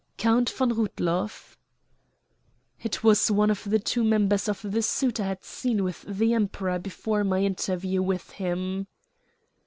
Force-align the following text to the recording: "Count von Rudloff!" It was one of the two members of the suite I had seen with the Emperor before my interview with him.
"Count 0.17 0.49
von 0.49 0.73
Rudloff!" 0.73 1.59
It 2.81 3.03
was 3.03 3.29
one 3.29 3.51
of 3.51 3.65
the 3.65 3.77
two 3.77 4.03
members 4.03 4.49
of 4.49 4.63
the 4.63 4.81
suite 4.81 5.19
I 5.19 5.25
had 5.27 5.43
seen 5.43 5.83
with 5.83 6.01
the 6.07 6.33
Emperor 6.33 6.79
before 6.79 7.23
my 7.23 7.43
interview 7.43 8.01
with 8.01 8.31
him. 8.31 8.87